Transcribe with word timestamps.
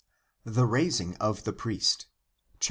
THE 0.45 0.65
RAISING 0.65 1.15
OF 1.17 1.43
THE 1.43 1.53
PRIEST. 1.53 2.07
(Acta 2.07 2.07
pp. 2.17 2.59